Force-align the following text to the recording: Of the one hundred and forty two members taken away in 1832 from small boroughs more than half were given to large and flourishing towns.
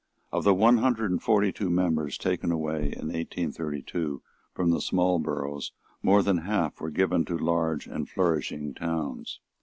Of 0.31 0.43
the 0.43 0.55
one 0.55 0.77
hundred 0.77 1.11
and 1.11 1.21
forty 1.21 1.51
two 1.51 1.69
members 1.69 2.17
taken 2.17 2.51
away 2.51 2.85
in 2.85 3.09
1832 3.13 4.23
from 4.51 4.79
small 4.79 5.19
boroughs 5.19 5.73
more 6.01 6.23
than 6.23 6.39
half 6.39 6.81
were 6.81 6.89
given 6.89 7.23
to 7.25 7.37
large 7.37 7.85
and 7.85 8.09
flourishing 8.09 8.73
towns. 8.73 9.41